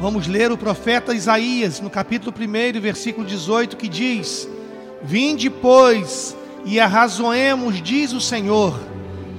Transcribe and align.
Vamos 0.00 0.28
ler 0.28 0.52
o 0.52 0.56
profeta 0.56 1.12
Isaías 1.12 1.80
no 1.80 1.90
capítulo 1.90 2.32
1, 2.32 2.80
versículo 2.80 3.26
18, 3.26 3.76
que 3.76 3.88
diz: 3.88 4.48
Vinde, 5.02 5.50
pois, 5.50 6.36
e 6.64 6.78
arrazoemos, 6.78 7.82
diz 7.82 8.12
o 8.12 8.20
Senhor, 8.20 8.78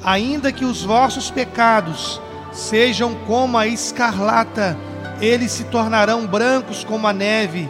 ainda 0.04 0.52
que 0.52 0.66
os 0.66 0.84
vossos 0.84 1.32
pecados 1.32 2.20
sejam 2.52 3.16
como 3.26 3.58
a 3.58 3.68
escarlata, 3.68 4.78
eles 5.22 5.54
se 5.54 5.64
tornarão 5.64 6.28
brancos 6.28 6.84
como 6.84 7.08
a 7.08 7.14
neve, 7.14 7.70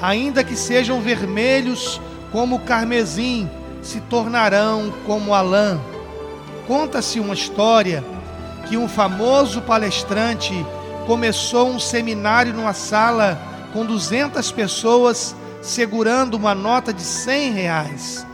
ainda 0.00 0.42
que 0.42 0.56
sejam 0.56 1.02
vermelhos 1.02 2.00
como 2.32 2.56
o 2.56 2.60
carmesim, 2.60 3.50
se 3.82 4.00
tornarão 4.00 4.90
como 5.04 5.34
a 5.34 5.42
lã. 5.42 5.78
Conta-se 6.66 7.20
uma 7.20 7.34
história 7.34 8.02
que 8.66 8.78
um 8.78 8.88
famoso 8.88 9.60
palestrante 9.60 10.54
começou 11.10 11.68
um 11.68 11.80
seminário 11.80 12.54
numa 12.54 12.72
sala 12.72 13.36
com 13.72 13.84
200 13.84 14.52
pessoas 14.52 15.34
segurando 15.60 16.34
uma 16.34 16.54
nota 16.54 16.92
de 16.92 17.02
100 17.02 17.50
reais. 17.50 18.24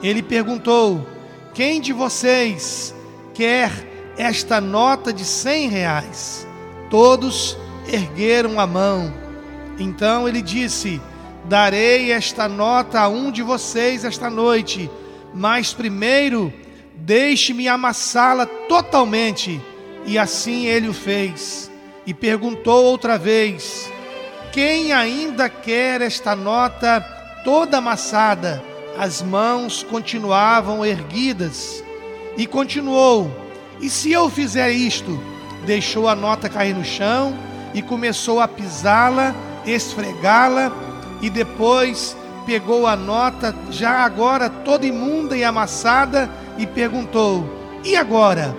Ele 0.00 0.22
perguntou: 0.22 1.04
Quem 1.52 1.80
de 1.80 1.92
vocês 1.92 2.94
quer 3.34 3.72
esta 4.16 4.60
nota 4.60 5.12
de 5.12 5.24
100 5.24 5.70
reais? 5.70 6.46
Todos 6.88 7.58
ergueram 7.88 8.60
a 8.60 8.66
mão. 8.66 9.12
Então 9.76 10.28
ele 10.28 10.40
disse: 10.40 11.02
Darei 11.46 12.12
esta 12.12 12.48
nota 12.48 13.00
a 13.00 13.08
um 13.08 13.32
de 13.32 13.42
vocês 13.42 14.04
esta 14.04 14.30
noite, 14.30 14.88
mas 15.34 15.74
primeiro 15.74 16.52
deixe-me 16.94 17.66
amassá-la 17.66 18.46
totalmente. 18.46 19.60
E 20.06 20.16
assim 20.16 20.66
ele 20.66 20.86
o 20.86 20.94
fez 20.94 21.68
e 22.10 22.14
perguntou 22.14 22.86
outra 22.86 23.16
vez: 23.16 23.88
Quem 24.50 24.92
ainda 24.92 25.48
quer 25.48 26.00
esta 26.00 26.34
nota 26.34 27.00
toda 27.44 27.78
amassada? 27.78 28.60
As 28.98 29.22
mãos 29.22 29.84
continuavam 29.84 30.84
erguidas. 30.84 31.84
E 32.36 32.48
continuou: 32.48 33.30
E 33.80 33.88
se 33.88 34.10
eu 34.10 34.28
fizer 34.28 34.72
isto? 34.72 35.20
Deixou 35.64 36.08
a 36.08 36.16
nota 36.16 36.48
cair 36.48 36.74
no 36.74 36.84
chão 36.84 37.32
e 37.72 37.80
começou 37.80 38.40
a 38.40 38.48
pisá-la, 38.48 39.32
esfregá-la 39.64 40.72
e 41.22 41.30
depois 41.30 42.16
pegou 42.44 42.88
a 42.88 42.96
nota, 42.96 43.54
já 43.70 44.00
agora 44.00 44.50
toda 44.50 44.84
imunda 44.84 45.36
e 45.36 45.44
amassada, 45.44 46.28
e 46.58 46.66
perguntou: 46.66 47.44
E 47.84 47.94
agora? 47.94 48.52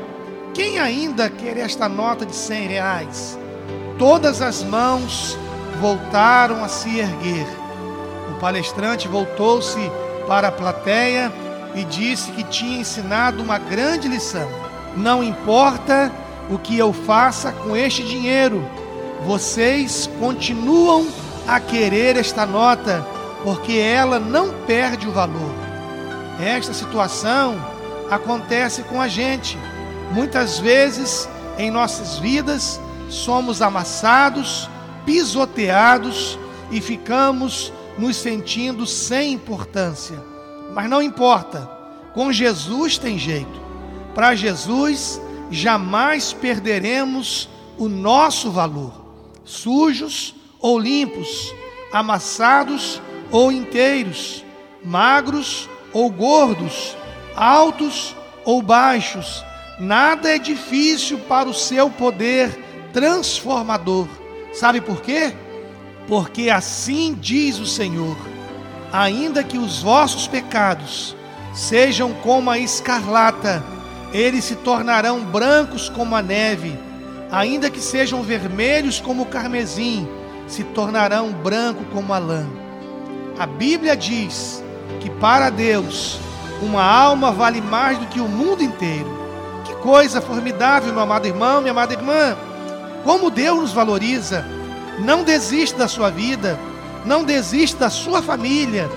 Quem 0.54 0.80
ainda 0.80 1.30
quer 1.30 1.58
esta 1.58 1.90
nota 1.90 2.26
de 2.26 2.36
cem 2.36 2.68
reais? 2.68 3.41
Todas 3.97 4.42
as 4.42 4.64
mãos 4.64 5.38
voltaram 5.80 6.64
a 6.64 6.67
se 6.67 7.00
erguer. 7.00 7.47
O 8.30 8.39
palestrante 8.39 9.08
voltou-se 9.08 9.80
para 10.28 10.47
a 10.50 10.52
plateia 10.52 11.31
e 11.75 11.84
disse 11.84 12.31
que 12.31 12.44
tinha 12.44 12.80
ensinado 12.80 13.42
uma 13.42 13.58
grande 13.58 14.07
lição. 14.07 14.50
Não 14.96 15.24
importa 15.24 16.12
o 16.50 16.57
que 16.57 16.78
eu 16.78 16.91
faça 16.91 17.51
com 17.51 17.75
este 17.75 18.03
dinheiro, 18.03 18.68
vocês 19.25 20.09
continuam 20.19 21.07
a 21.47 21.59
querer 21.59 22.18
esta 22.18 22.46
nota, 22.46 23.06
porque 23.44 23.74
ela 23.74 24.19
não 24.19 24.50
perde 24.66 25.07
o 25.07 25.12
valor. 25.12 25.53
Esta 26.40 26.74
situação 26.74 27.56
acontece 28.09 28.81
com 28.84 29.00
a 29.00 29.07
gente. 29.07 29.57
Muitas 30.12 30.59
vezes 30.59 31.30
em 31.57 31.69
nossas 31.69 32.18
vidas 32.18 32.80
somos 33.14 33.62
amassados, 33.62 34.70
pisoteados 35.06 36.40
e 36.72 36.80
ficamos 36.80 37.72
nos 37.98 38.16
sentindo 38.16 38.88
sem 38.88 39.34
importância. 39.34 40.18
Mas 40.74 40.90
não 40.90 41.02
importa, 41.02 41.70
com 42.14 42.32
Jesus 42.32 42.98
tem 42.98 43.20
jeito. 43.20 43.62
Para 44.16 44.36
Jesus 44.36 45.22
jamais 45.50 46.34
perderemos 46.34 47.50
o 47.78 47.88
nosso 47.88 48.50
valor, 48.52 48.94
sujos 49.44 50.34
ou 50.60 50.80
limpos, 50.80 51.54
amassados 51.92 53.02
ou 53.30 53.52
inteiros, 53.52 54.46
magros 54.84 55.70
ou 55.94 56.10
gordos, 56.10 56.96
altos 57.36 58.16
ou 58.46 58.62
baixos 58.62 59.44
Nada 59.82 60.30
é 60.30 60.38
difícil 60.38 61.18
para 61.18 61.50
o 61.50 61.56
seu 61.56 61.90
poder 61.90 62.56
transformador. 62.94 64.07
Sabe 64.53 64.81
por 64.81 65.02
quê? 65.02 65.34
Porque 66.07 66.50
assim 66.50 67.18
diz 67.19 67.59
o 67.59 67.66
Senhor: 67.66 68.18
ainda 68.91 69.44
que 69.44 69.57
os 69.57 69.81
vossos 69.81 70.28
pecados 70.28 71.16
sejam 71.53 72.13
como 72.16 72.50
a 72.50 72.57
escarlata, 72.57 73.63
eles 74.13 74.46
se 74.46 74.56
tornarão 74.56 75.22
brancos 75.22 75.90
como 75.90 76.16
a 76.16 76.22
neve, 76.22 76.78
ainda 77.31 77.69
que 77.69 77.80
sejam 77.80 78.24
vermelhos 78.24 79.00
como 79.00 79.24
o 79.24 79.28
carmesim, 79.28 80.07
se 80.47 80.63
tornarão 80.63 81.31
branco 81.31 81.84
como 81.94 82.13
a 82.13 82.18
lã. 82.18 82.46
A 83.40 83.46
Bíblia 83.46 83.96
diz 83.96 84.63
que 85.00 85.09
para 85.09 85.50
Deus 85.50 86.19
uma 86.62 86.84
alma 86.84 87.31
vale 87.31 87.62
mais 87.62 87.97
do 87.97 88.06
que 88.07 88.19
o 88.19 88.28
mundo 88.28 88.62
inteiro 88.62 89.22
coisa 89.81 90.22
formidável, 90.22 90.94
meu 90.94 91.01
amado 91.01 91.28
irmão, 91.28 91.59
minha 91.59 91.72
amada 91.72 91.94
irmã. 91.94 92.38
Como 93.03 93.31
Deus 93.31 93.59
nos 93.59 93.73
valoriza. 93.73 94.45
Não 95.00 95.23
desista 95.23 95.79
da 95.79 95.88
sua 95.88 96.09
vida, 96.09 96.59
não 97.06 97.23
desista 97.23 97.79
da 97.79 97.89
sua 97.89 98.22
família, 98.22 98.89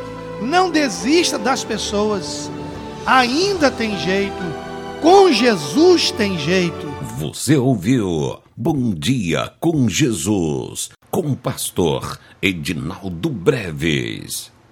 não 0.42 0.70
desista 0.70 1.38
das 1.38 1.64
pessoas. 1.64 2.50
Ainda 3.06 3.70
tem 3.70 3.98
jeito. 3.98 4.64
Com 5.00 5.32
Jesus 5.32 6.10
tem 6.10 6.38
jeito. 6.38 6.86
Você 7.18 7.56
ouviu 7.56 8.38
Bom 8.56 8.94
Dia 8.94 9.52
com 9.58 9.88
Jesus, 9.88 10.90
com 11.10 11.32
o 11.32 11.36
pastor 11.36 12.18
Edinaldo 12.40 13.28
Breves. 13.28 14.53